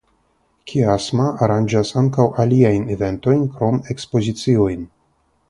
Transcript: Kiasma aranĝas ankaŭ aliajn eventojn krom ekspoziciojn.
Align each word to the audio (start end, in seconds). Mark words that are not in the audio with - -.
Kiasma 0.69 1.25
aranĝas 1.47 1.91
ankaŭ 2.01 2.25
aliajn 2.45 2.89
eventojn 2.97 3.45
krom 3.59 3.79
ekspoziciojn. 3.97 4.91